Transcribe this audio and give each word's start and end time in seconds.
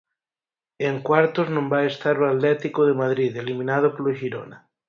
En 0.87 0.95
cuartos 1.07 1.47
non 1.55 1.65
vai 1.73 1.85
estar 1.89 2.15
o 2.19 2.29
Atlético 2.33 2.81
de 2.85 2.97
Madrid, 3.01 3.31
eliminado 3.35 3.87
polo 3.95 4.11
Xirona. 4.19 4.57